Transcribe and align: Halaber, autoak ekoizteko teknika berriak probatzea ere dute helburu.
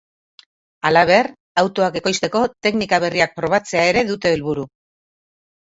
Halaber, 0.89 1.29
autoak 1.63 1.99
ekoizteko 2.01 2.43
teknika 2.69 3.01
berriak 3.05 3.39
probatzea 3.39 3.87
ere 3.93 4.07
dute 4.11 4.35
helburu. 4.35 4.69